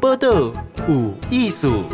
[0.00, 0.52] 报道
[0.88, 1.84] 有艺术。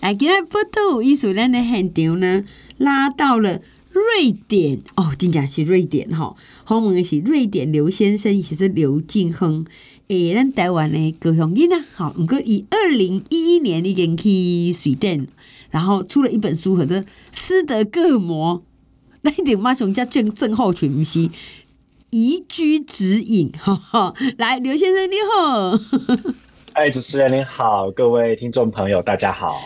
[0.00, 2.44] 来，今日报道有艺术，咱的现场呢
[2.78, 3.60] 拉到了
[3.92, 6.34] 瑞典哦，真正是瑞典哈。
[6.66, 9.66] 访问的是瑞典刘先生，也是刘敬亨。
[10.08, 15.26] 诶，咱台湾的高雄人啊，好，毋过以二零一一年已经去瑞典，
[15.70, 18.62] 然后出了一本书，或者斯德哥尔摩，
[19.24, 21.28] 那一点马上叫症症候群，不是
[22.10, 24.14] 宜居指引，哈哈。
[24.36, 25.78] 来，刘先生你好，
[26.74, 29.58] 哎，主持人您好，各位听众朋友大家好。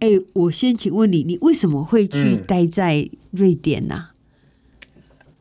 [0.00, 4.10] 哎，我先请问你，你为什么会去待在瑞典呢、啊？
[4.10, 4.14] 嗯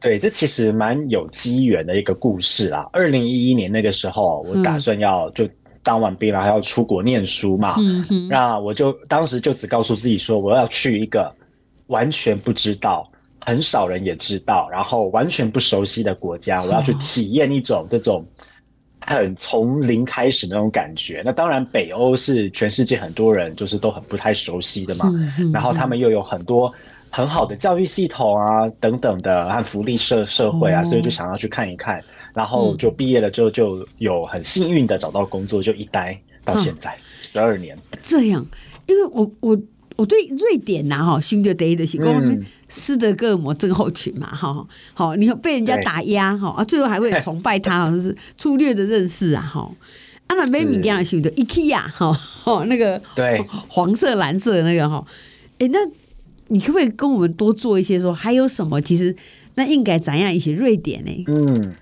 [0.03, 2.85] 对，这其实蛮有机缘的一个故事啦。
[2.91, 5.47] 二零一一年那个时候，我打算要就
[5.81, 7.75] 当完兵了，还要出国念书嘛。
[7.77, 8.27] 嗯哼。
[8.27, 11.33] 那我就当时就只告诉自己说，我要去一个
[11.87, 13.09] 完全不知道、
[13.45, 18.25] 很少人也知道，然后完全不熟悉的国家， 我要去体验一种这种
[19.05, 21.21] 很从零开始那种感觉。
[21.25, 25.11] 那当然，北欧是全世界很多人就是都很不太熟悉的嘛。
[25.53, 26.73] 然后他们又有很多。
[27.15, 36.97] 很好的教育系统啊，等等的，和福利社社会啊，所以就想要去看一看，然后就毕业了之后就有很幸运的找到工作，就一待到现在
[37.31, 37.77] 十二年。
[38.01, 38.43] 这样，
[38.87, 39.55] 因为我我
[39.95, 49.69] 我对瑞典呐哈，新的第一的是讲斯德哥尔摩症候群嘛哈，好，你被人家打压哈啊，最后还会崇拜他， 就是粗略的认识啊哈。
[50.27, 55.05] 啊那美米这样修的 IKEA 哈，那个对黄色蓝色的那个哈，
[55.59, 55.79] 哎那。
[56.49, 58.79] 你可不可以跟我们多做一些说，还有什么？
[58.79, 59.15] 其实
[59.55, 61.23] 那应该怎样一些瑞典呢？
[61.27, 61.73] 嗯，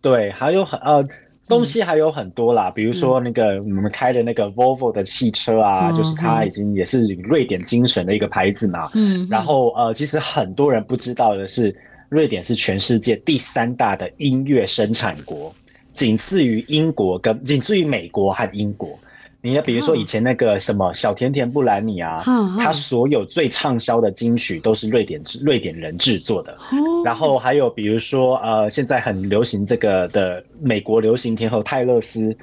[0.00, 1.06] 对，还有很呃
[1.46, 8.88] 东西还有很多啦，嗯、比如说那个我们开的那个 Volvo 的汽车啊，嗯、就是它已经也是瑞典精神的一个牌子嘛。
[8.94, 11.74] 嗯，然后呃，其实很多人不知道的是，
[12.08, 15.54] 瑞典是全世界第三大的音乐生产国，
[15.94, 18.98] 仅次于英国跟仅次于美国和英国。
[19.44, 22.24] 你要比如说以前那个什么小甜甜布兰妮啊，
[22.58, 26.56] 他所有最畅销的金曲都是瑞典瑞典人制作的。
[27.04, 32.34] 然后还有比如说呃，现在很流行这个的美国流行天后泰勒斯，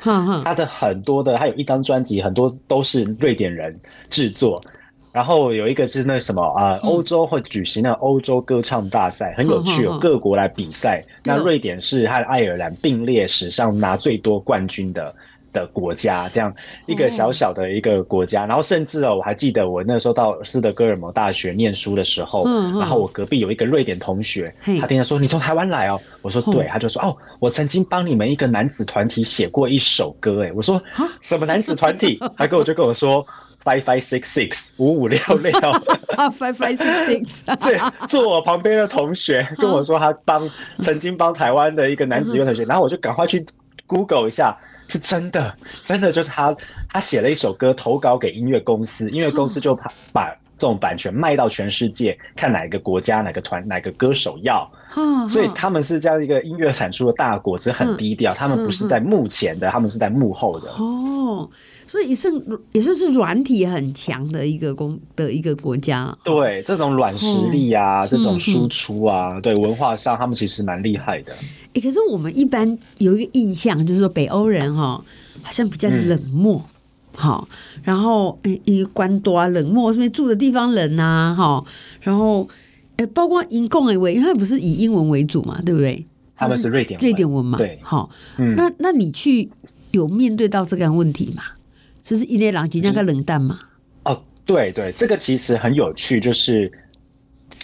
[0.43, 3.75] 他的很多的，他有一张专辑，很多都是瑞典人
[4.11, 4.61] 制作。
[5.11, 11.03] 然后有一个是那什么啊，欧洲会举行那欧洲歌唱大赛，很有趣，有各国来比赛。
[11.23, 15.13] 那瑞典是和爱尔兰并列史上拿最多冠军的。
[15.51, 16.53] 的国家，这样
[16.85, 30.81] 一个小小的一个国家，然后甚至哦，我还记得我那时候到斯德哥尔摩大学念书的时候嗯，然后我隔壁有一个瑞典同学，他听他说你从台湾来哦，我说对，他就说哦，我曾经帮你们一个男子团体写过一首歌，哎，我说
[31.21, 32.19] 什么男子团体？
[32.37, 33.25] 他跟我就跟我说
[33.63, 35.51] five five six six 五五六六，
[36.31, 43.45] five five six six，对，坐我旁边的同学跟我说他帮曾经帮台湾的一个男子乐团学，然后我就赶快去
[43.85, 44.57] Google 一下。
[44.91, 46.53] 是真的，真的就是他，
[46.89, 49.73] 他写了一首歌投稿给音乐公司，音乐公司就
[50.11, 54.69] 把这种版权卖到全世界，看哪个国家、哪个团、哪个歌手要。
[55.27, 58.31] 所以他们是这样一个音乐产出的大国，只是很低调。
[58.31, 60.69] 他们不是在幕前的，他们是在幕后的。
[60.73, 61.49] 哦，
[61.87, 62.27] 所以也是
[62.73, 66.15] 也算是软体很强的一个公的一个国家。
[66.23, 71.33] 对，这种软实力啊，这种输出啊，对文化上他们其实蛮厉害的。
[71.33, 75.03] 哎、欸，可是我们一般有一个印象，就是说北欧人哈，
[75.41, 76.61] 好像比较冷漠，
[77.15, 81.63] 好、嗯，然后一关多啊，冷漠，是不是住的地方冷啊，哈，
[82.01, 82.47] 然后
[82.97, 86.05] 诶，包括英共诶，因为他不是以英文为主嘛，对不对？
[86.35, 89.49] 他们是瑞典瑞典文嘛，对，好，嗯、那那你去
[89.91, 91.43] 有面对到这个问题嘛？
[92.03, 93.59] 就是伊内朗吉那个冷淡嘛？
[94.03, 96.71] 哦，对对，这个其实很有趣，就是。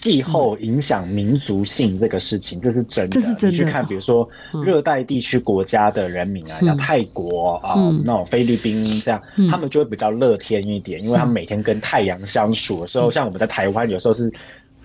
[0.08, 3.20] 气候影响民族性这个事情，这是真的。
[3.50, 4.28] 你去看，比如说
[4.64, 14.32] 热带地区国家的人民啊，像泰国啊，那种菲律宾这样，他们就会比较乐天一点，因为他们每天跟太阳相处的时候，像我们在台湾有时候是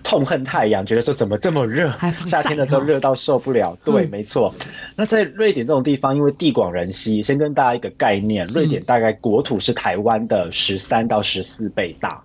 [0.03, 1.91] 痛恨太阳，觉得说怎么这么热，
[2.27, 3.75] 夏天的时候热到受不了。
[3.83, 4.53] 对，没错。
[4.95, 12.21] 那在瑞典这种地方，因为地广人稀，先跟大家一个概念，瑞典大概国土是台湾的十三到十四倍大。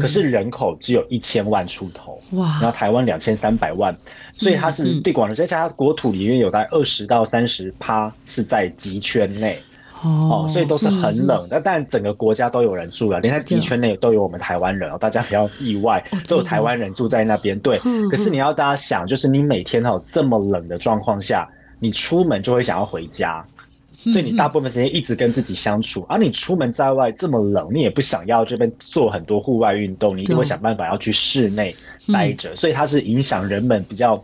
[0.00, 2.46] 可是人口只有一千万出头，哇！
[2.60, 3.94] 然后台湾两千三百万，
[4.34, 9.58] 所以它是地广人稀，而且它国土里面有大概二十到三十趴是在极圈内，
[10.02, 11.60] 哦，所以都是很冷的。
[11.60, 17.58] 但整个国家都有人住了，连在极圈内都有我们台湾人哦，大家不要意外，都有台湾人住在那边。
[17.60, 17.78] 对，
[18.10, 23.44] 可是你要大家想，就是你每天哈这么冷的状况下，你出门就会想要回家。
[23.94, 31.72] 所以你大部分时间一直跟自己相处，而、嗯啊、你出门在外这么冷，你也不想要这边做很多户外运动，你一定会想办法要去室内
[32.12, 32.50] 待着。
[32.50, 34.20] 嗯、所以它是影响人们比较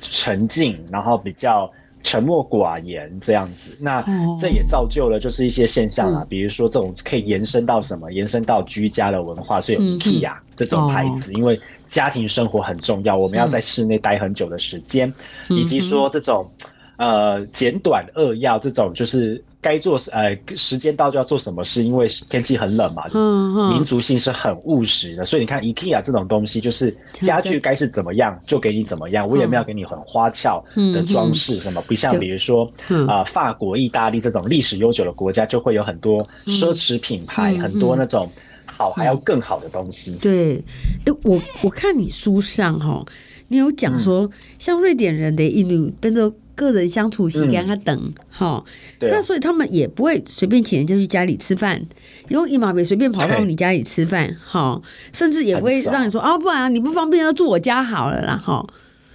[0.00, 1.70] 沉静，然后比较
[2.02, 3.76] 沉默寡言这样子。
[3.78, 4.04] 那
[4.38, 8.12] 这也造就了就是一些现象啊，比如说这种可以延伸到什么？
[8.12, 15.12] 延伸到居家的文化，所以有 IKEA 这种牌子，因为家庭生活很重要，我们要在室内待很久的时间，
[15.48, 16.48] 以及说这种。
[16.96, 30.64] 呃，简短扼要这种就是该做呃时间到就要做什么事，因为天气很冷嘛，嗯嗯，民族性是很务实的，所以你看 IKEA 这种东西，就是家具该是怎么样就给你怎么样，我也没有给你很花俏
[30.94, 32.72] 的装饰什么，不像比如说
[33.06, 38.26] 啊法国、意大利这种历史悠久的国家，就会有很多奢侈品牌，很多那种
[38.64, 40.12] 好还要更好的东西。
[40.22, 40.56] 对，
[41.04, 43.04] 哎，我我看你书上哈，
[43.48, 46.32] 你有讲说，像瑞典人的一路跟着。
[46.60, 48.62] 个人相处习惯他等哈，
[49.00, 51.80] 那所以他们也不会随便请人家去家里吃饭，
[52.28, 54.80] 因为一马别随便跑到你家里吃饭哈，
[55.14, 58.64] 甚至也不会让你说啊，不然你不方便要住我家好了啦哈。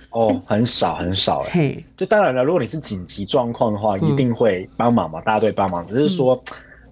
[0.10, 5.86] 哦，很少很少哎，就当然了，如果你是紧急状况的话，一定会帮忙嘛，大家都会帮忙。
[5.86, 6.42] 只是说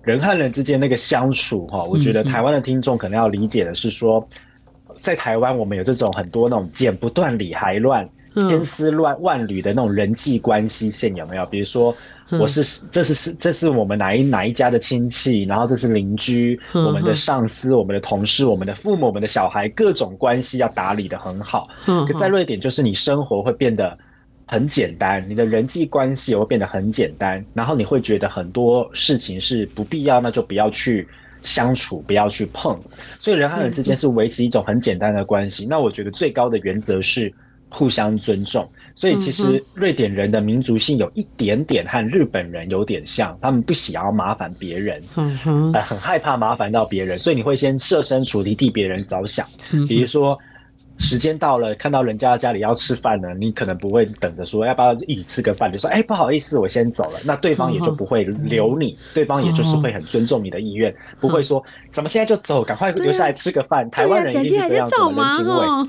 [0.04, 4.28] 人和人之间那个相处哈，我觉得台湾的听众可能要理解的是说，
[4.96, 8.08] 在台湾我们有这种很多那种剪不断理还乱。
[8.36, 11.46] 千丝乱万缕的那种人际关系线有没有？
[11.46, 11.96] 比如说，
[12.40, 21.68] 我是这是是这是我们哪一哪一家的亲戚，然后这是邻居，我们的上司、我们的同事、我们的父母、我们的小孩，各种关系要打理的很好。
[21.86, 23.96] 可在瑞典，就是你生活会变得
[24.48, 31.08] 很简单，你的人际关系也会变得很简单，然后你会觉得很多事情是不必要，那就不要去
[31.44, 32.82] 相处，不要去碰。
[33.20, 35.68] 所以人和人之间是维持一种很简单的关系。
[35.70, 37.32] 那我觉得最高的原则是。
[37.74, 45.02] 互相尊重，所以其实瑞典人的民族性有一点点和日本人有点像，他们不喜要麻烦别人，
[45.74, 49.46] 呃，很害怕麻烦到别人，所以你会先设身处地替别人着想，
[49.90, 50.40] 比如说。
[51.04, 57.20] 时间到了，看到人家家里要吃饭了，你可能不会等着说要不要一起吃个饭，就说哎、欸、不好意思，我先走了。
[57.26, 61.62] 那对方也就不会留你，对方也就是会很尊重你的意愿，不会说
[61.92, 63.88] 怎么现在就走，赶快留下来吃个饭。
[63.92, 65.30] 台湾人一定是这样子的人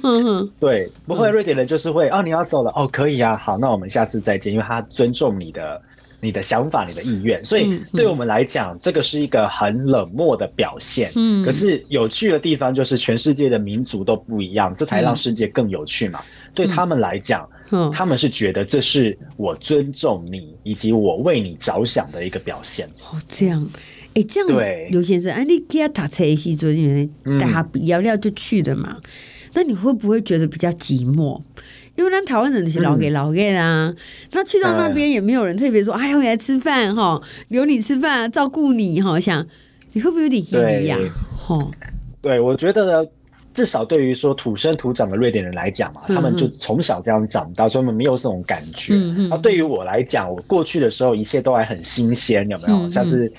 [0.03, 1.31] 情味，对，不会。
[1.31, 5.81] 瑞典人就是会哦，你要走了哦，可以啊，好，那我们下次再见，因为他尊重你的。
[6.25, 11.13] 你的想法，你的意愿，所以对我们来讲，这个是一个很冷漠的表现。
[11.15, 16.25] 嗯，可是有趣的地方就是，全世界的民族都不一样，这才让世界更有趣嘛。
[16.55, 17.47] 对他们来讲，
[17.93, 22.89] 他们是觉得这是我尊重你，以及我为你着想的一个表现。
[23.11, 23.69] 哦，这样，
[24.15, 27.07] 哎，这样，对，刘先生，哎，你给他打车一起，昨天
[27.39, 28.99] 带他聊聊就去了嘛？
[29.53, 31.41] 那你会不会觉得比较寂寞？
[31.97, 33.97] 因为咱台湾人是老给老给啦，嗯、
[34.33, 39.47] 那去到那边也没有人特别说，哎呀，回来吃饭哈，留你吃饭，照顾你哈，想
[39.93, 40.99] 你会不会有点压力呀？
[41.37, 41.71] 哈，
[42.21, 43.09] 对，我觉得呢
[43.53, 48.95] 至少对于说土生土长的瑞典人来讲嘛，嗯、他们就从小这样长大，所以他们没有这种感觉。
[49.31, 52.79] 那对于我来讲，我过去的时候一切都还很新鲜，有没有？
[52.81, 53.33] 嗯、像是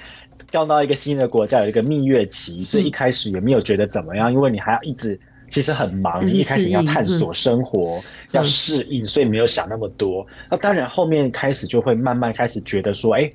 [0.50, 5.20] 刚到一个新的国家，有一个蜜月期，所以一开始也没有觉得怎么样，因为你还要一直。
[5.48, 8.02] 其实很忙，你一开始要探索生活，
[8.36, 10.26] 要适应，所以没有想那么多。
[10.50, 13.30] 那当然，后面开始就会慢慢开始觉得说，哎，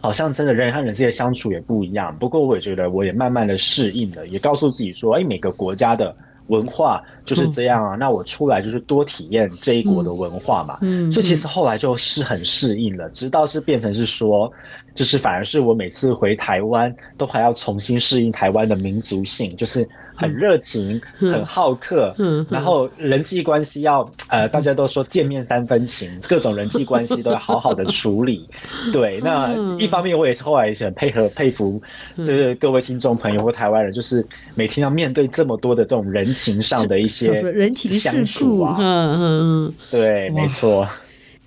[0.00, 2.14] 好像真的人和人之间相处也不一样。
[2.16, 6.14] 不过我也觉得，我也慢慢的适应了，也告诉自己说，哎，每个国家的
[6.48, 7.96] 文化就是这样啊。
[7.96, 10.78] 那我出来就是多体验这一国的文化嘛。
[10.82, 14.50] 嗯，所以其实后来就是很适应了，直到是变成是说，
[14.94, 19.88] 就是反而是我每次回台湾都还要重新适应台湾的民族性，就是。
[20.14, 28.46] 很热情，很好客，嗯，然后人际关系要呃，大家都说见面三分情，各种人际关系都要好好的处理。
[28.92, 31.80] 对，那一方面我也是后来也很配合佩服，
[32.18, 34.24] 就是各位听众朋友或台湾人，就是
[34.54, 40.88] 每天要面对这么多的这种人情上的一些人情世故啊，嗯嗯，对，没错。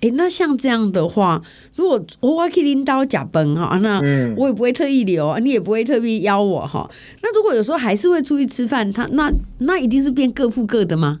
[0.00, 1.40] 哎，那像这样的话，
[1.74, 3.98] 如果我可以拎刀假崩哈，那
[4.36, 6.88] 我也不会特意留，你也不会特别邀我哈。
[7.22, 11.20] 那如果有时候还是会出去吃饭，他那那一定是变各付各的吗？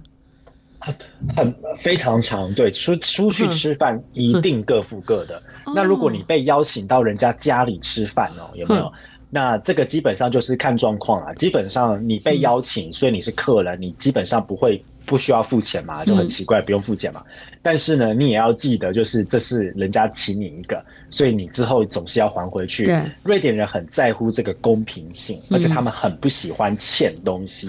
[1.34, 5.42] 很非常长，对，出出去吃饭一定各付各的。
[5.74, 8.92] 那如果你被邀请到人家家里吃饭哦，有没有？
[9.36, 11.34] 那这个基本上就是看状况啊。
[11.34, 14.82] 基本上你被邀请，所以你是客人，你基本上不会。
[15.08, 17.22] 不需要付钱嘛，就很奇怪，不用付钱嘛。
[17.62, 20.84] 但是呢，你也要记得，就是这是人家请你一个。
[21.10, 22.84] 所以你之后总是要还回去。
[22.84, 27.68] 对，瑞典人很在乎这个公平性，而且他们很不喜欢欠东西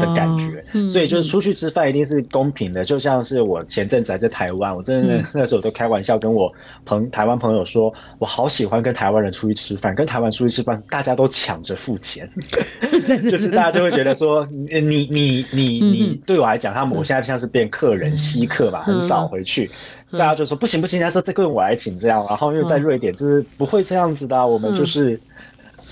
[0.00, 0.64] 的感觉。
[0.88, 2.84] 所以就是出去吃饭一定是公平的。
[2.84, 6.52] 就像是我前阵子还在台湾，我真的那时候都开玩笑跟我
[6.84, 12.28] 朋台湾朋友说，我好喜欢跟台湾人出去吃饭，跟台湾出去吃饭，大家都抢着付钱，
[13.30, 19.70] 就是大家就会觉得说，你你你你对我来讲，他们我现在像是变客人稀客嘛，很少回去。
[20.12, 22.24] 大家就说不行不行，他说这个我来请这样。
[22.28, 25.20] 然后因为在瑞典就是不会这样子的，我们就是。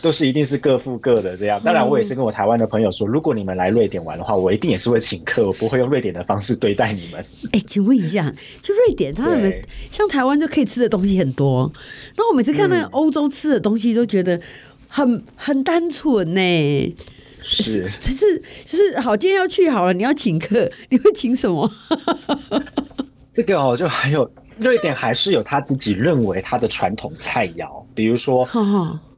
[0.02, 7.18] 都是一定是各付各的这样，当然我也是跟我台湾的朋友说，如果你们来瑞典玩的话，我一定也是会请客，我不会用瑞典的方式对待你们。
[7.46, 11.72] 哎、欸，请问一下，就瑞典，他们像台湾就可以吃的东西很多，
[12.16, 14.38] 那我每次看那个欧洲吃的东西，都觉得
[14.86, 16.96] 很很单纯呢。
[17.40, 21.68] 是，只是就是好，今天要去好了，你要请客，你会请什么？
[23.36, 24.28] 这个哦，就还有
[24.58, 28.48] 瑞典还是有他自己认为他的传统菜肴，比如说。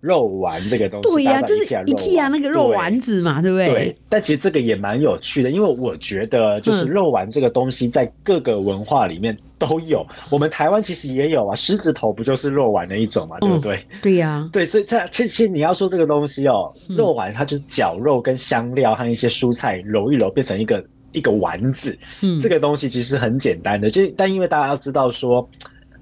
[0.01, 3.69] 肉丸这个东西，对呀、啊，就是 IKEA 那个肉丸子嘛，对，不对？
[3.69, 3.97] 对。
[4.09, 10.07] 但其实这个也蛮有趣的，因为我觉得就是肉丸这个东西在各个文化里面都有。
[10.09, 13.85] 嗯、我们台湾其实也有啊，狮子头不就是肉丸的一种嘛，对不对？
[13.91, 14.51] 嗯、 对呀、啊。
[14.53, 20.81] 对，所以这其实其实你要说这个东西哦，肉丸它就是绞肉跟香料和一些蔬菜揉一揉变成一个
[21.19, 21.99] 一个丸子。
[22.23, 25.49] 嗯，这个东西其实很简单的，就但因为大家要知道说。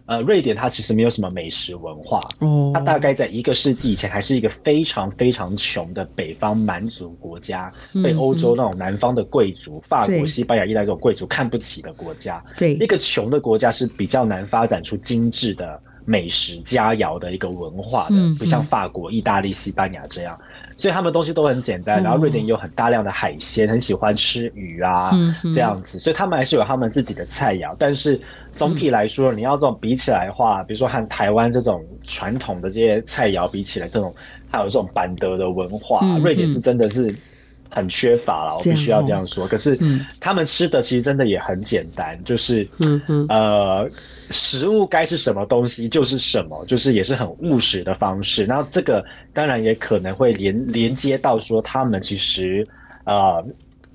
[0.08, 12.40] 呃，瑞典它其实没有什么美食文化，哦，它大概在一个世纪以前还是一个非常非常穷的北方蛮族国家，嗯、被欧洲那种南方的贵族，法国、西班牙、意大利这种贵族看不起的国家。
[12.56, 20.38] 对，一个穷的国家是比较难发展出精致的美食佳肴的一个文化的，嗯、不像法国、意大利、西班牙这样。
[20.76, 25.10] 所以他们东西都很简单，然后瑞典也有很大量的海鲜，很喜欢吃鱼啊，
[25.54, 27.74] 这样子，所以他们还是有他们自己的菜肴。
[27.78, 28.20] 但是
[28.52, 34.14] 总体来说，你要这种比起来的话，比如说和台湾这种传统的这些菜肴比起来，这种
[34.50, 37.14] 还有这种板德的文化，瑞典是真的是。
[37.70, 39.46] 很缺乏了，我必须要这样说。
[39.46, 39.78] 可是
[40.20, 42.66] 他们吃的其实真的也很简单，就是
[43.28, 43.88] 呃，
[44.30, 48.44] 食物该是什么东西就是什么，就是也是很务实的方式。
[48.44, 52.66] 然后这个当然也可能会连连接到说他们其实
[53.04, 53.44] 呃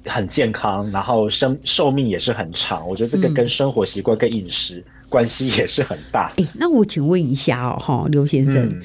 [0.05, 2.87] 很健康，然后生寿命也是很长。
[2.87, 6.27] 我觉得这个跟生活习惯跟饮食关系也是很大。
[6.37, 8.55] 哎、嗯欸，那我请问一下哦，哈，刘先生。
[8.63, 8.81] 嗯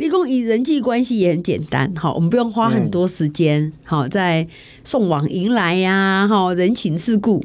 [0.00, 4.48] 立功以人际关系也很简单，好，我们不用花很多时间，好、嗯，在
[4.82, 7.44] 送往迎来呀、啊，好，人情世故。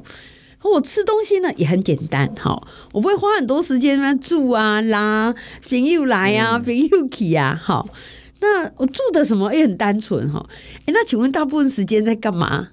[0.64, 5.36] 我吃东西呢也很简单，好，我不会花很多时间那住啊、拉
[5.68, 7.86] 朋友来啊、朋友去啊，好，
[8.40, 10.48] 那我住的什么也很单纯，哈，
[10.86, 12.70] 哎，那请问大部分时间在干嘛？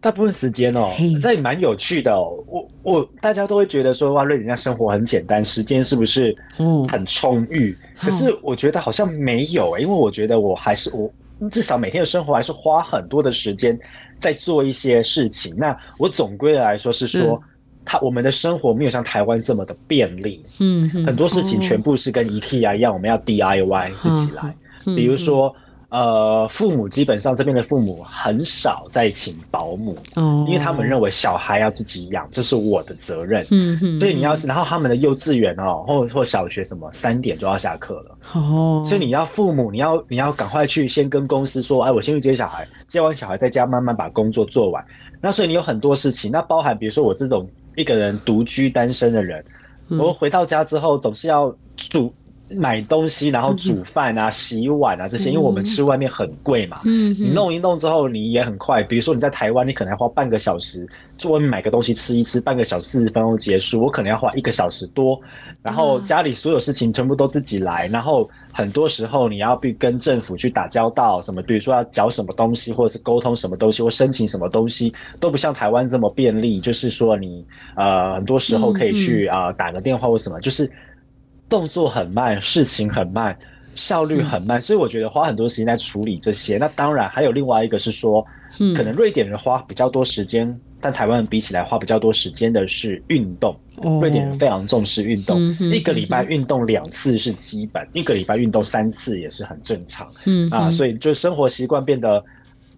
[0.00, 0.88] 大部分时间哦，
[1.20, 2.42] 这也蛮有趣的哦。
[2.46, 7.76] 我我大家都会觉得说，哇，瑞典人家生活很简单，时间是不是嗯很充裕？
[7.82, 11.12] 嗯、可是我觉得好像没有、欸，因为我觉得我还是我
[11.50, 13.78] 至少每天的生活还是花很多的时间
[14.18, 15.54] 在做一些事情。
[15.54, 17.38] 那我总归的来说是说，
[17.84, 20.42] 他、嗯、我们的生活没有像台湾这么的便利。
[20.60, 24.54] 嗯，很多事情全部是跟 IKEA 一样，我们要 DIY 自己来，
[24.96, 25.54] 比如说。
[25.90, 33.44] 呃，父母基本上这边的父母很少在请保姆，哦，因为他们认为小孩要自己养，这是我的责任。
[33.50, 38.18] 嗯哼，所以你要是，然后他们的幼稚园哦，或或小学什么三点就要下课了。
[38.34, 44.84] 哦，所以你要父母，你要你要赶快去先跟公司说，哎，我先去接小孩，接完小孩在家慢慢把工作做完。
[45.20, 49.44] 那所以你有很多事情，那包含比如说我这种一个人独居单身的人，
[49.88, 52.14] 嗯，我回到家之后总是要煮。
[52.56, 56.80] 买东西，然后煮饭啊、洗碗啊这些，因为我们吃外面很贵嘛。
[56.84, 58.82] 嗯，你弄一弄之后，你也很快。
[58.82, 60.86] 比如说你在台湾，你可能要花半个小时，
[61.18, 63.82] 在外面买个东西吃一吃，半个小时四十分钟结束。
[63.82, 65.20] 我可能要花一个小时多，
[65.62, 76.58] 然后家里所有事情全部都自己来，然后很多时候你要去跟政府去打交道，什么比如说要缴什么东西，或者是沟通什么东西，或申请什么东西，都不像台湾这么便利。
[76.60, 77.44] 就是说你
[77.76, 80.70] 呃很多时候可以去啊、呃、打个电话或什么，就是。
[81.50, 83.36] 动作很慢，事情很慢，
[83.74, 86.56] 效率很慢，所以我觉得花很多时间在处理这些。
[86.56, 88.24] 那当然还有另外一个是说，
[88.76, 93.54] 可能瑞典人花比较多时间，但台湾人比起来花比较多时间的是运动。
[94.00, 95.40] 瑞典人非常重视运动，
[95.72, 100.06] 一个礼拜运动两次是基本，一个礼拜运动三次也是很正常。
[100.26, 102.24] 嗯啊，所以就生活习惯变得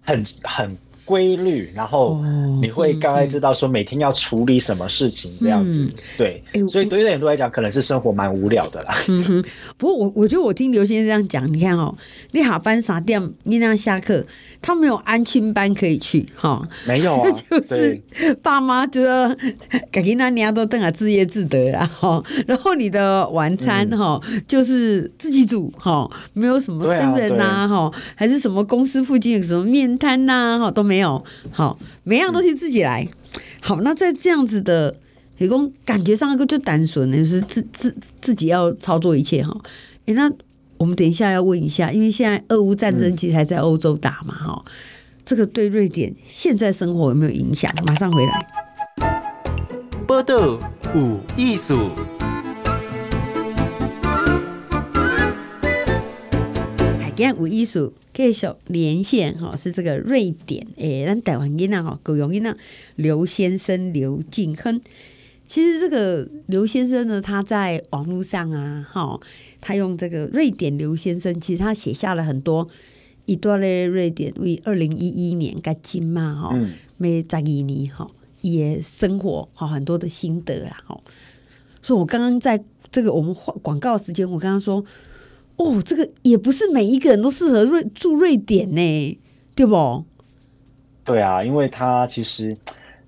[0.01, 0.77] 很很。
[1.05, 2.21] 规律，然后
[2.61, 8.95] 你会大概知道说每天要处理什么事情这样子，嗯、对，欸、所以对于很多人来讲，可能是生活蛮无聊的啦。
[9.09, 9.45] 嗯哼，
[9.77, 11.93] 不过我我觉得我听刘先生这样讲，你看哦，
[12.31, 14.25] 你下班三点，你那样下课，
[14.61, 18.01] 他没有安亲班可以去哈，没有啊， 就是
[18.41, 19.35] 爸妈就要
[19.91, 30.92] 赶紧那年都等啊自业自得啊哈，然后你的晚餐哈、嗯、就是自己煮哈，没有什么 seven 呐哈，还是什么公司附近有什么面摊呐哈都没。
[30.93, 33.07] 没有好，每样东西自己来。
[33.61, 34.95] 好，那在这样子的
[35.39, 39.59] 提供感觉上，就单纯的就是自自自己要操作一切哈。
[40.05, 40.31] 哎，那
[40.77, 44.63] 我们等一下要问一下，因为现在俄乌战争其实还在欧洲打嘛哈。
[45.25, 47.71] 这个对瑞典现在生活有没有影响？
[47.87, 48.47] 马上回来。
[50.05, 50.59] 波道
[50.93, 51.89] 有艺术，
[57.13, 62.57] 海见有意思继续连线哈，是这个瑞典诶，咱台湾囡仔哈，高雄囡仔
[62.95, 64.81] 刘先生刘进亨。
[65.45, 69.19] 其实这个刘先生呢，他在网络上啊，哈，
[69.61, 72.67] 他用这个瑞典刘先生，其实他写下了很多。
[73.25, 76.59] 一段嘞，瑞典为二零一一年该金嘛哈，
[76.97, 78.09] 没在印尼哈，
[78.41, 80.99] 也生活哈很多的心得啦哈。
[81.81, 84.83] 所以我刚刚在这个我们广告时间，我刚刚说，
[85.57, 89.19] 哦，这个也不是每一个人都适合瑞住瑞典呢，
[89.55, 90.05] 对不？
[91.03, 92.55] 对啊，因为他其实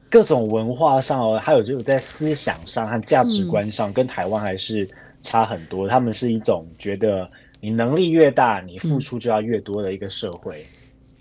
[0.10, 4.88] 各种文化上哦，还有就是在思想上和价值观上，跟台湾还是
[5.22, 5.88] 差很多。
[5.88, 7.30] 嗯、他们是一种觉得。
[7.62, 10.62] 你能力越大，你付出就要越多的一个社会。
[10.62, 10.70] 嗯、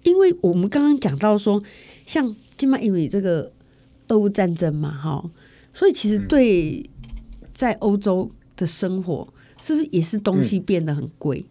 [0.02, 1.62] 因为我们刚刚讲到说，
[2.04, 3.50] 像金马因为这个
[4.08, 5.24] 俄乌战争嘛，哈，
[5.72, 6.84] 所以其实对
[7.54, 9.26] 在欧洲的生活，
[9.64, 11.38] 是不是也是东西变得很贵？
[11.38, 11.48] 嗯、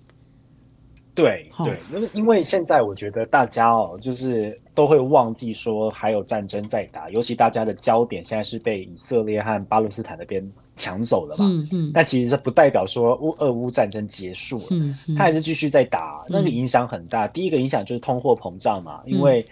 [1.15, 10.47] 对对，因为因为现在我觉得大家哦，就是都会忘记说还有战争在打，尤其大家的焦点现在是被以色列和巴勒斯坦那边。
[10.75, 11.45] 抢走了嘛？
[11.47, 17.27] 嗯嗯，但其实这不代表说乌俄乌战争结束了，嗯嗯，它还是继续在打，那个影响很大。
[17.27, 19.45] 第一个影响就是通货膨胀嘛，因为。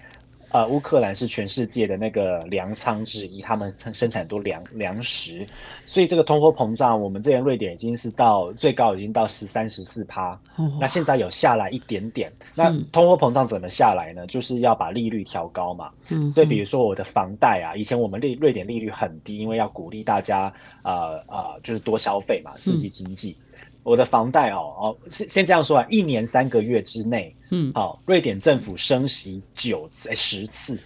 [0.51, 5.45] 呃，乌克兰是全世界的那个粮仓之一，他们生产多粮粮食，
[5.85, 10.37] 所以这个通货膨胀，我们这边瑞典已经是到最高已经到十三十四趴，
[10.79, 12.31] 那现在有下来一点点。
[12.53, 14.27] 那通货膨胀怎么下来呢？
[14.27, 15.89] 就是要把利率调高嘛。
[16.09, 20.53] 嗯，所以比如说我的房贷啊，以前我们瑞瑞典利率很低，因为要鼓励大家
[20.83, 23.37] 呃呃就是多消费嘛，刺激经济。
[23.83, 30.79] 我的房贷哦哦，先先这样说啊，一年三个月之内，嗯，好，瑞典政府升息九次，欸、十次，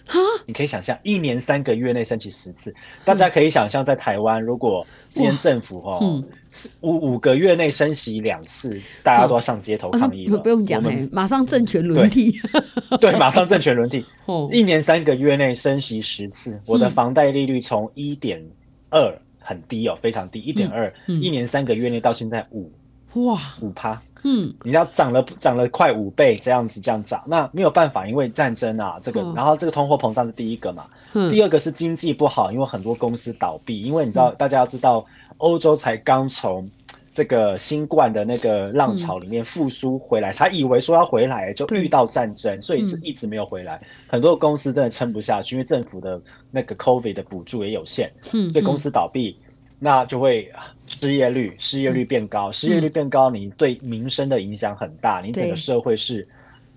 [0.46, 2.74] 你可以想象，一年三个月内升息十次，
[3.04, 6.24] 大家可以想象，在台湾，如果今天政府哦，嗯、
[6.80, 10.36] 五五个月内升息两次，大家都要上街头抗议了。
[10.38, 12.32] 哦、不用讲，们马上政权轮替，
[12.98, 14.02] 对， 对，马上政权轮替。
[14.24, 18.42] 哦，一年三个月内升息十次，我的房贷利率从一点
[18.88, 22.72] 二很低哦，非常低，一点二，一年三个月内到现在五。
[23.16, 35.02] 哇，五趴，嗯，你要涨了涨了快五倍这样子这样涨，那没有办法，因为战争啊，这个，哦、然后这个通货膨胀是第一个嘛，嗯、第二个是经济不好，因为很多公司倒闭，因为你知道，嗯、大家要知道，
[35.38, 36.70] 欧洲才刚从
[37.10, 49.38] 这个新冠的那个浪潮里面复苏回来，才、嗯、以为说要回来，就遇到战争，所以是一直没有回来，嗯、很多公司真的撑不下去，因为政府的那个 COVID 的补助也有限，嗯，所以公司倒闭。
[49.78, 50.50] 嗯那就会
[50.86, 56.26] 失业率，失业率变高，嗯、失业率变高，你对民生的影响很大，嗯、你整个社会是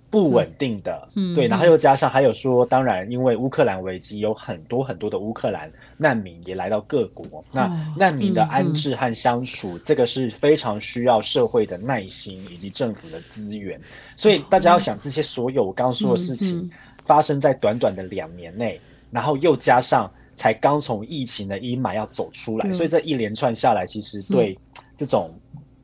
[0.09, 13.79] 不稳定的，嗯，对，然后又加上还有说，当然因为乌克兰危机，有很多很多的乌克兰难民也来到各国，哦、那难民的安置和相处，嗯、这个是非常需要社会的耐心以及政府的资源，
[14.17, 16.69] 所以大家要想这些所有我刚刚说的事情
[17.05, 18.77] 发生在短短的两年内，
[19.09, 20.11] 然后又加上。
[20.39, 24.57] 才刚从疫情的阴霾要走出来，嗯、所以这一连串下来，其实对
[24.95, 25.37] 这种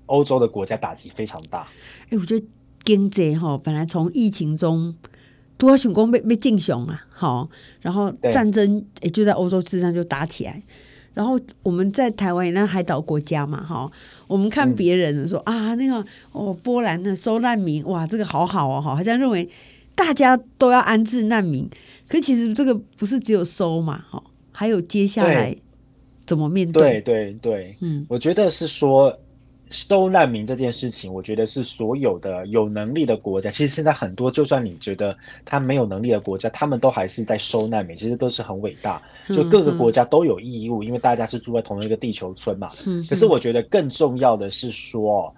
[0.05, 1.59] 欧洲的国家打击非常大。
[1.59, 2.45] 哎、嗯欸，我觉得
[2.85, 4.95] 经济哈，本来从疫情中
[5.57, 7.49] 多想讲被被进雄啊，好，
[7.81, 10.63] 然后战争也就在欧洲之上就打起来，
[11.13, 13.91] 然后我们在台湾那海岛国家嘛，哈，
[14.25, 19.49] 我们看别人说、嗯、啊，那个哦波兰的收难民，哇，这个好好哦，好像认为
[19.95, 21.69] 大家都要安置难民，
[22.07, 24.23] 可其实这个不是只有收嘛，哈。
[24.55, 25.55] 还有接下来
[26.25, 27.01] 怎么面对？
[27.01, 29.15] 对对对，嗯，我觉得是说
[29.69, 39.01] 收难民这件事情，我觉得是所有的有能力的国家，其实现在很多，就算你觉得他没有能力的国家，他们都还是在收难民，其实都是很伟大。
[39.29, 42.69] 就各个国家都有义务，嗯嗯，因为大家是住在同一个地球村嘛。
[42.87, 43.07] 嗯，嗯。
[43.09, 45.35] 可是我觉得更重要的是说，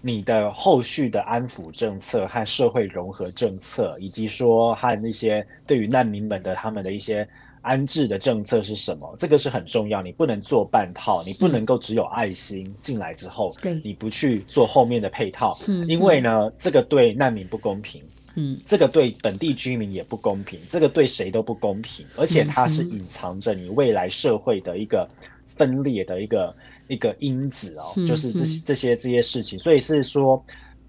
[0.00, 7.28] 你的后续的安抚政策和社会融合政策，以及说和那些对于难民们的他们的一些。
[7.64, 9.16] 安置的政策是什么？
[9.18, 18.02] 这个是很重要，你不能做半套，你不能够只有爱心进来之后，对，你不去做后面的配套，嗯，因为呢，这个对难民不公平，
[18.34, 25.08] 嗯，这个对本地居民也不公平，这个对谁都不公平，而且它是隐藏着你未来社会的一个
[25.56, 26.54] 分裂的一个
[26.88, 30.40] 一个因子哦，就是这这些这些事情，所以是说。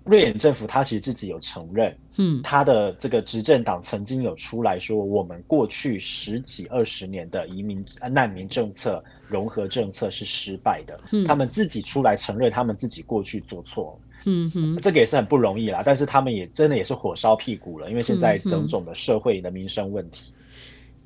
[0.06, 15.82] 瑞典政府他其实自己有承认，嗯，他的这个执政党曾经有出来说，我们过去十几二十年的移民难民政策融合政策是失败的，嗯，他们自己出来承认他们自己过去做错，嗯哼，这个也是很不容易啦。
[15.84, 20.32] 但是他们也真的也是火烧屁股了，因为现在种种的社会的民生问题。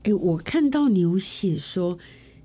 [0.04, 1.98] 哎、嗯，我看到你有写说。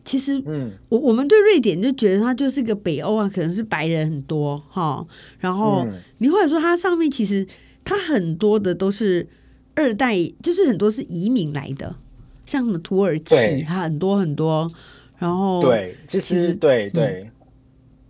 [0.04, 5.04] 其实，嗯，我我们对瑞典就觉得它就是个北欧啊，可能是白人很多哈。
[5.38, 5.86] 然后
[6.18, 7.46] 你或者说它上面其实
[7.84, 9.26] 它很多的都是
[9.74, 11.96] 二代，就是很多是移民来的，
[12.44, 14.70] 像什么土耳其，它很多很多。
[15.16, 17.30] 然后对，其实，对对，嗯、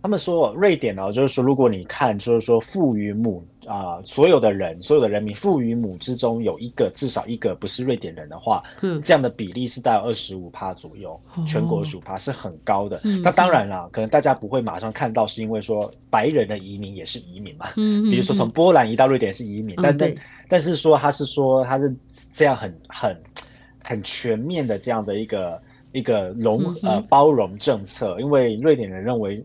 [0.03, 3.43] 他们说瑞典呢，就是说如果你看，就是说父与母。
[3.67, 12.99] 啊、呃，所有的人，所有的人民，父与母之中有一个，至少一个不是瑞典人的话，嗯，这样的比例是大概二十五趴左右，哦、全国数趴是很高的。
[13.03, 20.17] 那、嗯、当然了，可能大家不会马上看到，是因为说白人的移民也是移民嘛，嗯，比如说从波兰移到瑞典是移民，嗯、但但、嗯、
[20.49, 21.93] 但是说他是说他是
[22.33, 23.23] 这样很很
[23.83, 29.43] 很全面的这样的一个一个融、嗯、呃包容政策，因为瑞典人认为。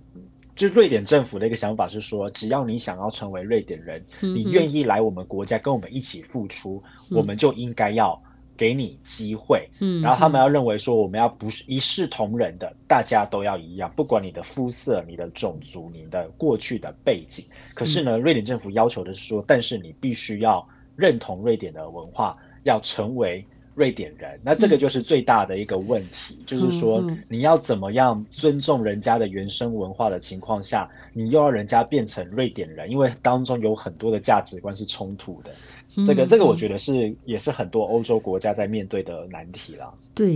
[0.61, 8.23] 就瑞典政府的一个想法是说，只要你想要成为瑞典人，嗯、你愿意来我们国家跟我们一起付出，嗯、我们就应该要
[8.59, 9.67] 给你机会。
[9.81, 17.43] 嗯，然后他们要认为说，我们要不是一视同仁的，大家都要一样，不管你的肤色、你的种族、你的过去的背景。
[17.73, 23.43] 可是呢，嗯、瑞典政府要求的是说，但是你必须要认同瑞典的文化，要成为。
[23.81, 35.51] 瑞典人，那这个就是最大的一个问题，嗯、就是说你要怎么样尊重人家的原生文化的情况下，你又要人家变成瑞典人，因为当中有很多的价值观是冲突的。
[35.97, 39.91] 嗯、这个这个我觉得是也是很多欧洲国家在面对的难题啦。
[40.15, 40.35] 对，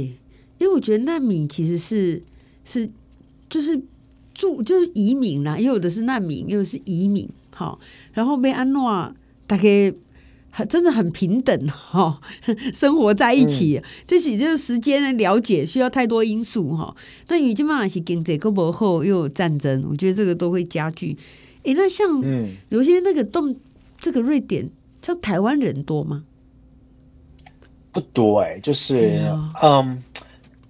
[0.56, 2.22] 因为我觉得难民其实是
[2.64, 2.88] 是
[3.50, 3.78] 就是
[4.32, 7.78] 住就是移民啦，又有的是难民，又是移民，好，
[8.14, 9.14] 然后被安诺
[9.46, 9.92] 大概。
[10.68, 12.20] 真的很平等哈，
[12.74, 16.94] 生活在一起，嗯、这是就是时间的了解需要太多因素哈。
[17.28, 21.16] 那以及嘛是经济各不后又有战争，我觉得这个都会加剧。
[21.64, 22.06] 哎、欸，那像
[22.68, 23.56] 有些那个动
[23.98, 24.68] 这个瑞典，
[25.00, 26.24] 像台湾人多吗？
[27.90, 30.02] 不多哎、欸，就是、啊、嗯，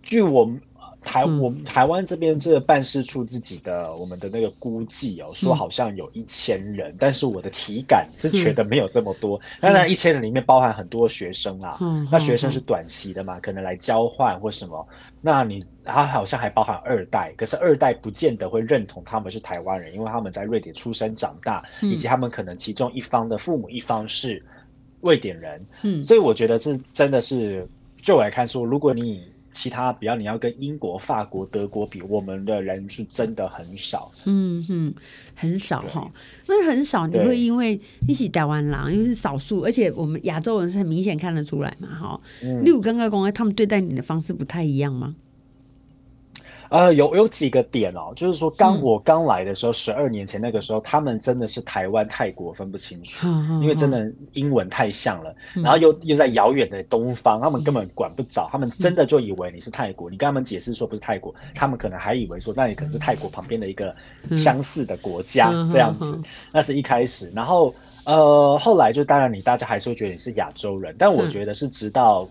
[0.02, 0.60] 据我们。
[1.04, 9.40] 台我们台湾这边这个办事处自己的我们的那个估计哦，说好像有一千人，嗯、但是我的体感是觉得没有这么多。
[9.60, 14.88] 当然，一千人里面包含很多学生啊，嗯、那学生是短期的嘛，嗯、可能来交换或什么。
[15.20, 24.42] 那你他好像还包含二代，可是二代不见得会认同他们是台湾人，因为他们在瑞典出生长大，嗯、以及他们可能其中一方的父母一方是
[25.00, 25.64] 瑞典人。
[25.82, 27.68] 嗯，所以我觉得这真的是
[28.00, 29.33] 就我来看说，如果你。
[29.54, 34.10] 其他，比方你要跟英国、法国、德国比，我们的人是真的很少。
[34.26, 34.94] 嗯哼，
[35.34, 36.12] 很少哈。
[36.46, 42.20] 那很少，你会因为一起台湾狼，因为是少数，而且我们亚洲人是很明显看得出来嘛，哈。
[42.62, 45.14] 例如刚刚公，他们对待你的方式不太一样吗？
[46.70, 63.94] 呃，有有几个点哦，就是说刚我刚来的时候，十二、嗯、年前那个时候，他们真的是台湾、泰国分不清楚，嗯、因为真的英文太像了，嗯、然后又又在遥远的东方，他们根本管不着，他们真的就以为你是泰国，嗯、你跟他们解释说不是泰国，他们可能还以为说那你可能是泰国旁边的一个
[64.36, 66.18] 相似的国家、嗯、这样子，
[66.50, 67.74] 那是一开始，然后
[68.04, 72.28] 呃后来就当然你大家还是会觉得你是亚洲人，但我觉得是直到。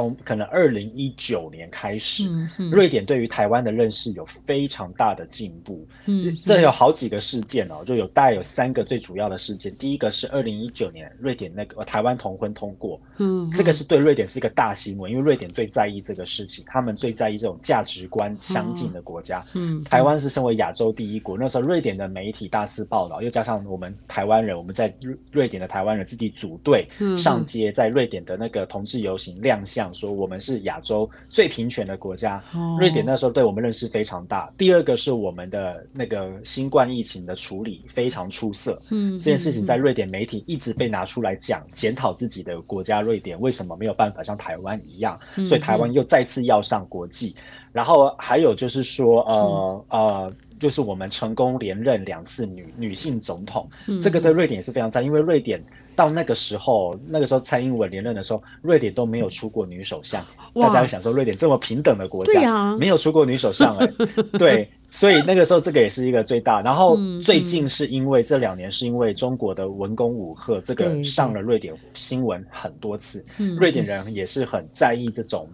[0.00, 5.86] 从可能二零一九年开始，嗯嗯、瑞典对于台湾的认识有非常大的进步。
[6.06, 9.76] 嗯，这有好几个事件哦，就有大概有三个最主要的事件。
[9.76, 19.44] 第一个是二零一九年瑞典那个台湾同婚通过，嗯，这个是对瑞典是一个大新闻，因为瑞典最在意这个事情，他们最在意这种价值观相近的国家。
[19.54, 24.94] 嗯，台湾是身为亚洲第一国，那时候瑞典的媒体大肆报道，又加上我们台湾人，我们在
[25.30, 29.89] 瑞典的台湾人自己组队上街，在瑞典的那个同志游行亮相。
[29.90, 32.42] 讲说我们是亚洲最平权的国家，
[32.78, 34.48] 瑞典那时候对我们认识非常大。
[34.56, 47.34] 第二个是我们的那个新冠疫情的处理非常出色，嗯，这件事情在瑞典媒体一直被拿出来讲，检讨自己的国家瑞典为什么没有办法像台湾一样，所以台湾又再次要上国际。
[47.72, 53.68] 然后还有就是说，呃呃，就是我们成功连任两次女女性总统，
[54.00, 55.60] 这个对瑞典也是非常赞，因为瑞典。
[55.96, 60.24] 到那个时候，那个时候蔡英文连任的时候，瑞典都没有出过女首相。
[60.54, 64.22] 大家会想说，瑞典这么平等的国家，啊、没有出过女首相哎、欸。
[64.38, 66.62] 对，所以那个时候这个也是一个最大。
[66.62, 73.22] 然后最近是因为这两年是因为中国的文攻武赫，这个上了瑞典新闻很多次。
[73.58, 75.46] 瑞典人也是很在意这种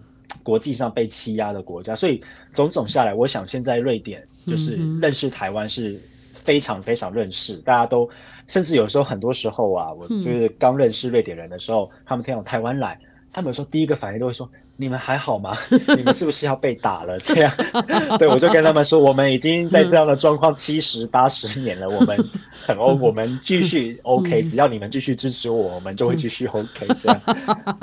[0.43, 6.01] 国际上被欺压的国家，所以种种下来，我想现在瑞典就是认识台湾是。
[6.43, 8.09] 非常非常认识，大家都
[8.47, 12.97] 甚至有时候很多时候啊，我就是刚认识瑞典人的时候，嗯、他们听到台湾来，
[13.33, 14.49] 他们有时候第一个反应都会说。
[14.77, 15.57] 你们还好吗？
[15.97, 17.19] 你们是不是要被打了？
[17.19, 17.51] 这样，
[18.19, 22.17] 对，我就跟他们说，我们已经在这样的状况七十八十年了，我们
[22.51, 26.87] 很 O， 我们继续 OK，只要你们继续支持我，我们就会继续 OK。
[27.01, 27.21] 这样，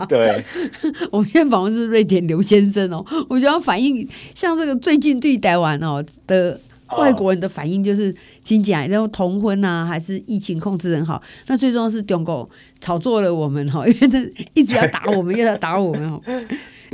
[0.08, 0.44] 对。
[1.10, 6.58] 我们现在访问是瑞典刘先生哦，我觉得反应像这个最近对台湾哦的
[6.98, 11.20] 外国人的反应就是经济，然后同婚啊，还是疫情控制很好。
[11.46, 12.48] 那最重要是中国
[12.80, 16.20] 炒作了我们哈，因为这一直要打我们，又要打我们哦。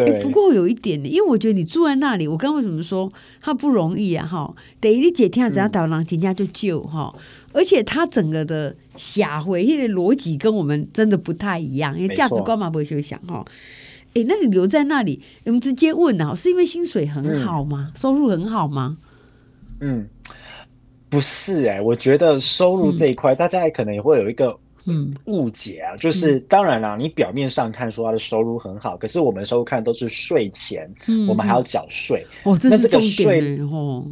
[0.05, 4.27] 哎、欸，不过有一点呢，因为我觉得你住在那里，我刚刚为什么说他不容易啊？
[4.27, 7.15] 哈，等于你姐听只要导狼，人家就救哈。
[7.53, 13.45] 而且他整个的社会逻辑跟我们真的不太一样，因为价值观嘛不会去想哈。
[14.09, 17.93] 哎、欸，那你留在那里，我们直接问啊，是因为薪水很好吗？
[17.95, 18.99] 嗯、收入很好吗？
[19.81, 20.07] 嗯，
[21.09, 24.59] 不是哎、欸，我觉得收入这一块，嗯、大家也可能也会有一个。
[24.87, 30.91] 嗯，误解啊，就是当然啦，你表面上看说他的收入很好，可是我们收入看都是税前，
[31.29, 32.27] 我们还要缴税。
[32.45, 34.05] 哦，这是重点哦。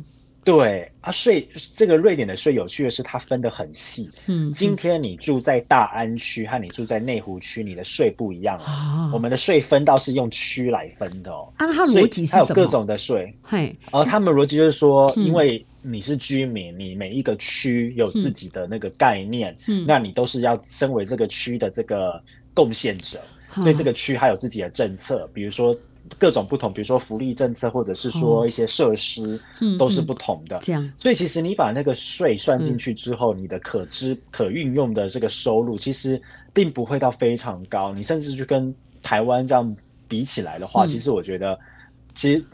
[0.45, 4.09] 对啊，税这个瑞典的税有趣的是，它分得很细。
[4.29, 9.11] 嗯，今天你住在大安区和你住在内湖区，你的税不一样啊。
[9.13, 11.53] 我们的税分到是用区来分的哦。
[11.57, 12.45] 啊，它逻辑是什么？
[12.45, 13.31] 还有各种的税。
[13.43, 15.65] 嘿，而他们逻辑就是说，因为。
[15.91, 22.23] 你是居民，你每一个区有自己的那个概念，嗯，那你都是要身为这个区的这个
[22.53, 23.21] 贡献者，
[23.65, 25.75] 对、嗯、这个区还有自己的政策，比如说
[26.19, 30.59] 各种不同，比如说福利政策，或者是说一些设施，嗯，都是不同的。
[30.61, 36.21] 这样，所以其实你把那个税算进去之后，嗯，你的可支可运用的这个收入，其实
[36.53, 37.95] 并不会到非常高。
[37.95, 41.59] 你甚至去跟台湾这样比起来的话，嗯，其实我觉得，
[42.15, 42.45] 其实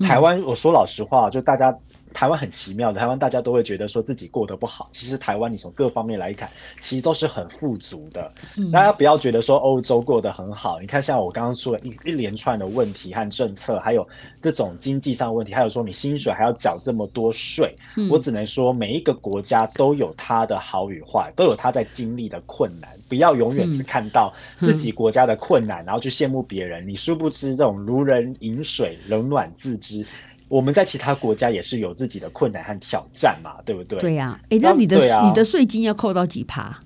[0.00, 1.76] 台湾，我说老实话，就大家。
[2.12, 8.32] 台湾很奇妙的，台湾大家都会觉得说自己过得不好，其实台湾你从各方面来看，其实都是很富足的。
[8.58, 14.06] 嗯、大家不要觉得说欧洲过得很好，你看像我刚刚说的一一连串的问题和政策，还有
[14.42, 26.86] 这种经济上的问题，还有说你薪水还要缴这么多税，嗯、我只能说每一个国家都有它的好与坏，都有它在经历的困难，不要永远只看到自己国家的困难，嗯、然后去羡慕别人。
[26.86, 30.06] 你殊不知这种如人饮水，冷暖自知。
[30.48, 33.98] 我们在其他国家也是有自己的困难和挑战嘛，对不对？
[33.98, 36.76] 对呀、啊，哎，那你的、啊、你的税金要扣到几趴？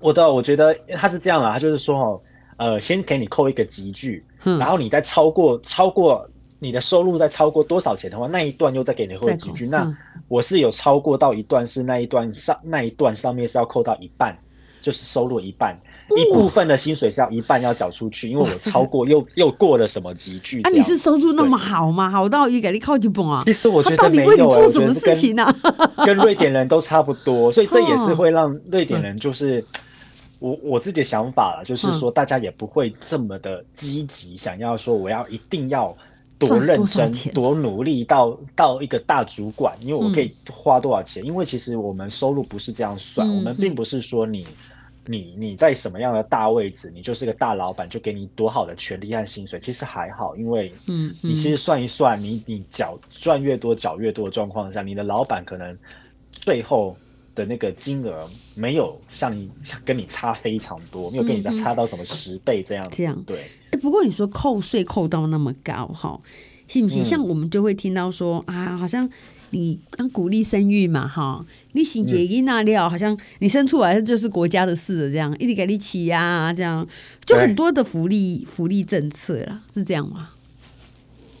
[0.00, 2.20] 我的我觉得他是这样啊，他就是说哦，
[2.56, 6.28] 呃，先给你扣一个集聚，嗯、然后你再超过超过
[6.58, 9.68] 你的收入再超过多少钱的话，那一段又再给你扣集聚。
[9.68, 14.36] 那我是有超过到一段，是那一段上那一段上面是要扣到一半，
[14.80, 15.78] 就是收入一半。
[16.16, 20.60] 一部分的薪水是要一半要缴出去，因为我超过又又过了什么级距。
[20.62, 22.10] 啊，你是收入那么好吗？
[22.10, 23.42] 好到一个你靠几本啊？
[23.44, 25.46] 其实我觉得到底为你做什么事情呢？
[26.04, 29.64] 跟瑞典人都差不多， 所以这也是会让瑞典人就是
[30.38, 35.96] 我我自己的想法了，就是说大家也不会这么的积极，想要说我要一定要
[36.38, 41.24] 多认真多努力到到一个大主管，因为我可以花多少钱？
[41.24, 44.46] 因为其实我们收入不是这样算，我们并不是说你。
[45.06, 55.76] 你你在什么样的大位置，你就是个大老板，就给你多好的权利和薪水，其实还好，因为嗯，你其实算一算，嗯、你你缴赚越多，缴越多的状况下，你的老板可能
[56.30, 56.96] 最后
[57.34, 59.50] 的那个金额没有像你
[59.84, 62.96] 跟你差非常多，没有跟你差到什么十倍这样子。
[62.96, 63.38] 这样对。
[63.72, 66.20] 哎，不过你说扣税扣到那么高哈，
[66.68, 67.02] 信不信？
[67.02, 69.10] 嗯、像我们就会听到说啊，好像。
[69.52, 76.86] 你刚鼓励生育嘛，哈，你性结一那料，好像你生出来就是国家的事了，这样一直给你起呀，这样
[77.24, 80.30] 就很多的福利福利政策啦，是这样吗？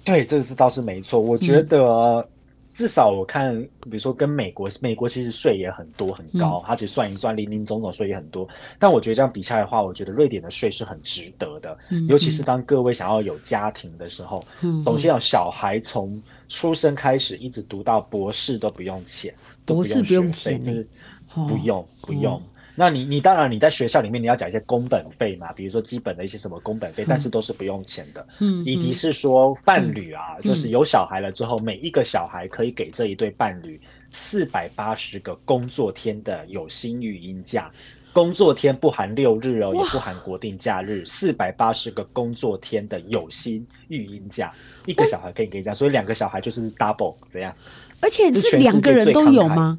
[0.04, 1.18] 对，这个是倒是没错。
[1.18, 2.26] 我觉得、嗯、
[2.74, 8.46] 至少我看，比如说跟美国，美国其实税也很多很高，嗯、它其实算一算，零零总总税也很多。
[8.78, 16.20] 但我觉得这样比下来的话，我觉得瑞典的税是很值得的，嗯、尤其是当各位想要有家庭的时候，嗯，首先要小孩从。
[16.52, 19.34] 出生开始一直读到博士都不用钱，
[19.64, 20.86] 博士不用钱，就是
[21.26, 22.40] 不用不用。
[22.74, 28.26] 那你你当然你在学校里面你要缴一些工本费嘛，比如说基本的一些什么工本费，但是都是不用钱的。
[28.40, 37.70] 嗯，以及是说伴侣啊，就是有小孩了之后，每一个小孩可以给这一对伴侣四百八十个工作天的有薪育婴假。
[38.12, 44.52] 工作天不含六日哦，也不含国定假日，四百八十个工作天的有薪育婴假，
[44.86, 47.54] 一个小孩可以给这样，所以两个小孩就是 double 怎样。
[48.00, 49.78] 而且是两个人都有吗？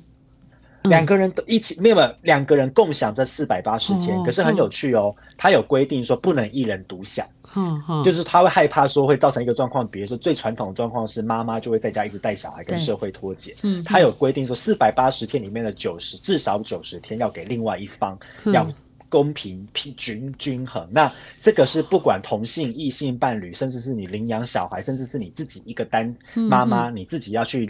[0.84, 7.26] 两个人都一起，没有两个人共享这四百八十天，可是很有趣哦，他有规定说不能一人独享，
[8.04, 18.70] 就是他会害怕说会造成一个状况，比如说最传统的状况是妈妈就会在家一直带小孩跟社会脱节，他有规定说四百八十天里面的九十至少九十天要给另外一方，要
[19.08, 20.86] 公平平均均衡。
[20.92, 27.70] 那这个是不管同性异性伴侣，甚至是你领养小孩，甚至是你自己一个单妈妈，你自己要去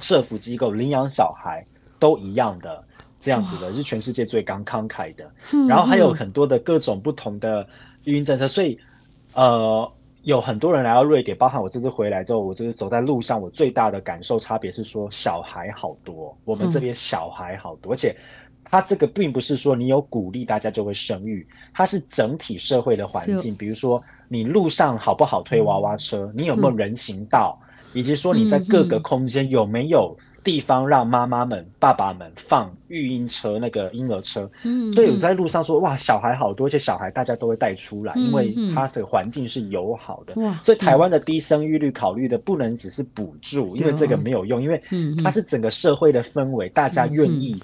[0.00, 1.66] 社福机构领养小孩。
[1.98, 2.84] 都一样的
[3.20, 5.30] 这样子的，是全世界最刚慷慨的。
[5.66, 7.66] 然后还有很多的各种不同的
[8.04, 8.78] 育婴政策，所以
[9.32, 9.90] 呃，
[10.22, 18.14] 有很多人来到瑞典，包含我这次回来之后，我就是走在路上，我最大的感受差别是说，小孩好多，我们这边小孩好多，而且
[18.64, 27.58] 它这个并不是说你有鼓励大家就会生育，它是整体社会的环境，比如说你路上好不好推娃娃车，你有没有人行道，
[27.94, 30.14] 以及说你在各个空间有没有。
[30.44, 40.40] 地方让妈妈们、爸爸们放育婴车，那个婴儿车，嗯，所以我在路上说，哇，小孩好多，而且小孩大家都会带出来，嗯、因为它的环境是友好的。
[40.42, 44.80] 哇，所以台湾的低生育率考虑的不能只是补助，因为这个没有用，因为
[45.22, 47.60] 它是整个社会的氛围，大家愿意。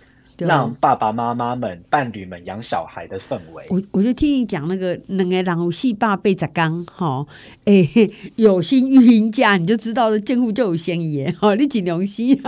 [0.47, 3.65] 让爸爸妈妈们、伴侣们养小孩的氛围。
[3.71, 7.27] 我我就听你讲那个两个人有四百八十天哈，
[7.65, 7.89] 哎，
[8.37, 12.41] 有心育婴假，你就知道这监护就有嫌疑哈， 你尽良心。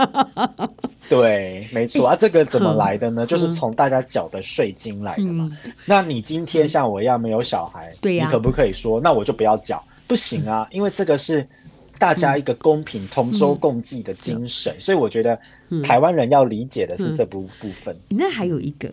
[1.09, 3.25] 对，没错啊，这个怎么来的呢？
[3.25, 5.49] 就是从大家缴的税金来的嘛。
[5.85, 9.83] 那你今天像我一样没有小孩，对呀，你可不可以说，那我就不要缴？
[10.07, 11.47] 不行啊，因为这个是。
[11.99, 15.39] 大家一个公平、同舟共济的精神，所以我觉得
[15.81, 17.95] 台湾人要理解的是这部部分。
[18.09, 18.87] 那还有一个，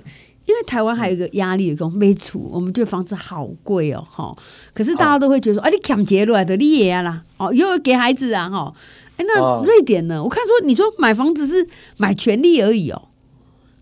[0.47, 4.35] 因为台湾还有一个压力，讲没厝，我们觉得房子好贵哦，哈。
[4.73, 8.73] 可是大家都会觉得说，哦、啊，你抢劫来，的你也啦，哦，又要给孩子啊，哈。
[9.17, 10.21] 哎，那瑞典呢？
[10.21, 13.03] 哦、我看说，你说买房子是买权利而已哦。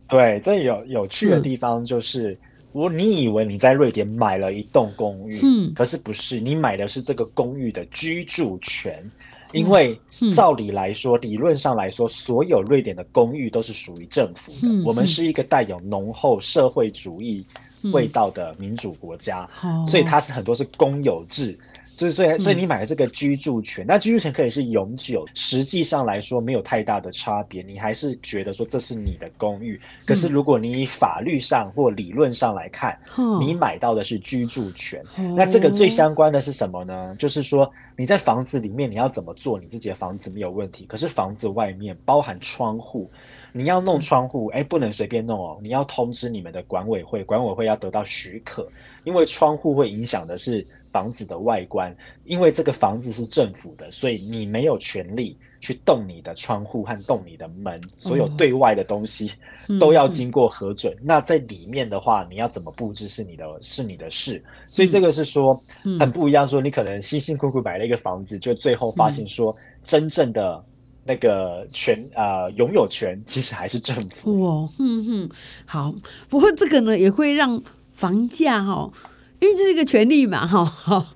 [0.09, 2.33] 对，这有有趣的地方就是。
[2.33, 2.39] 嗯
[2.71, 9.11] 我你以为你在瑞典买了一栋公寓，嗯，可是不是，你买的是这个公寓的居住权，
[9.53, 9.99] 因为
[10.35, 14.83] 照理来说，理论上来说，所有瑞典的公寓都是属于政府的。
[14.85, 17.45] 我们是一个带有浓厚社会主义
[17.93, 19.49] 味道的民主国家，
[19.87, 21.59] 所以它是很多是公有制。
[21.99, 29.81] 所以，所以，所以你买的这个居住权，那居住权可以是永久，实际上来说没有太大的差别，你还是觉得说这是你的公寓。
[30.07, 32.97] 可是，如果你以法律上或理论上来看，
[33.41, 35.03] 你买到的是居住权，
[35.37, 37.17] 那这个最相关的是什么呢？
[37.19, 40.85] 就是说你在房子里面你要怎么做，你自己的房子没有问题。
[40.87, 43.11] 可是房子外面包含窗户，
[43.53, 48.71] 你要弄窗户，哎，不能随便弄哦，你要通知你们的管委会，管委会要得到许可，
[49.03, 50.65] 因为窗户会影响的是。
[50.93, 59.31] 房子的外观，因为这个房子是政府的，所以你没有权利去动你的窗户和动你的门，所有对外的东西
[59.79, 60.95] 都要经过核准。
[61.01, 64.43] 嗯、那在里面的话，你要怎么布置是你的，是你的事。
[64.69, 65.61] 所以这个是说
[65.99, 66.47] 很不一样。
[66.47, 70.65] 说你可能辛辛苦苦买了一个房子，就最后发现说真正的
[71.05, 74.41] 那个权呃拥有权其实还是政府。
[74.41, 75.31] 哇，嗯哼，
[75.67, 75.95] 好。
[76.29, 77.61] 不过这个呢也会让
[77.93, 78.93] 房价哈、哦。
[79.41, 81.07] 因为这是一个权利嘛，哈，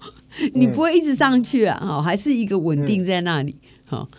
[0.54, 3.56] 你不会一直上去啊，哈、嗯，还是一个稳定在那里，
[3.86, 4.18] 哈、嗯。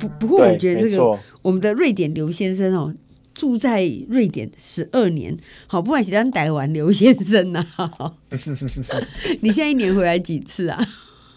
[0.00, 2.92] 不不过，我觉得这个我们的瑞典刘先生哦，
[3.32, 5.36] 住在瑞典十二年，
[5.68, 8.12] 好，不管是当台湾刘先生呐、啊，
[9.42, 10.84] 你现在一年回来几次啊？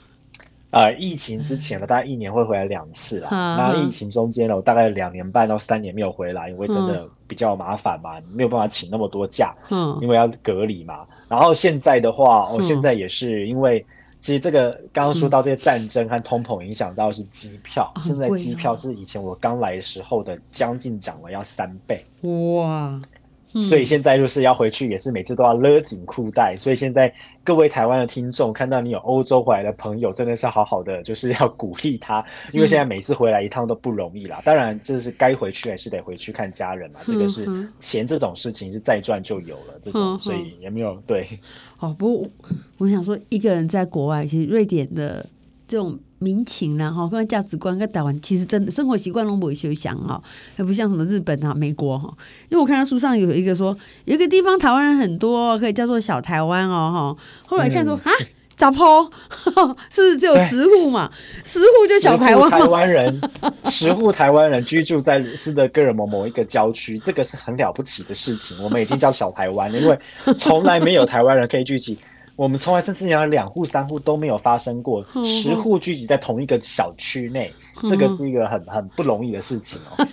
[0.72, 3.30] 呃，疫情之前呢，大概一年会回来两次啦。
[3.30, 11.06] 那疫情中间呢，我大概两年半到三年没有回来，因为真的比较麻烦嘛，没有办法请那么多假，嗯因为要隔离嘛。
[11.30, 13.86] 然后现在的话，哦，现在也是因为，
[14.20, 22.04] 其实这个刚刚说到这些战争和通膨影响到是机票，现在机票是以前我刚来的时候的将近涨了要三倍。
[22.22, 23.00] 哇！
[23.62, 26.56] 所以现在就是要回去，也是每次都要勒紧裤带。
[26.56, 27.12] 所以现在
[27.44, 34.40] 各位台湾的听众，看到你有欧洲回来的朋友，真的是好好的，就是要鼓励他，因为现在每次回来一趟都不容易啦。
[34.46, 37.00] 当然，这是该回去还是得回去看家人嘛。
[37.08, 37.48] 这个是
[37.80, 41.28] 钱这种事情是再赚就有了，这种所以也没有对。
[41.80, 42.28] 哦，不过
[42.78, 45.28] 我想说，一个人在国外，其实瑞典的
[45.68, 45.98] 这种。
[46.20, 50.22] 民情然后跟价值观跟台湾其实真的生活习惯都不会相像哈，
[50.56, 52.14] 还不像什么日本啊、美国哈。
[52.50, 57.24] 因为我看到书上有一个说，有一个地方台湾人很多，可以叫做小台湾哦哈。
[57.48, 58.12] 后来看说啊，
[58.56, 59.10] 咋破？
[59.90, 61.10] 是不是只有十户嘛？
[61.46, 62.52] 十户就小台湾。
[62.52, 63.22] 台湾人
[63.66, 68.62] 十户台湾人居住在斯德哥尔摩某一个郊区，这个是很了不起的事情。
[68.62, 69.98] 我们已经叫小台湾，因为
[70.38, 71.98] 从来没有台湾人可以聚集。
[72.40, 80.08] 我们从来甚至连两户三户都没有发生过， 十户聚集在同一个小区内，这个是一个很很不容易的事情哦。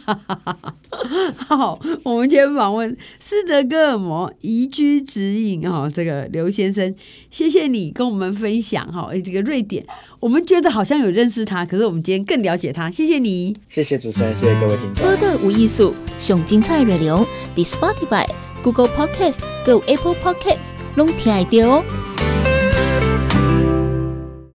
[1.47, 6.93] 好，我们今天访问斯德哥尔摩宜居指引哈，这个刘先生，
[7.31, 9.87] 谢谢你跟我们分享哈，这个瑞典，
[10.19, 15.05] 我们觉得好像有认识他，可是我们今天更了解他，谢谢你，谢谢主持人，谢谢各位听众。
[15.05, 17.25] 播的无艺术，上精彩内容
[17.55, 18.29] ，The Spotify、
[18.67, 21.85] Google Podcast、Go Apple Podcasts，拢听得到哦。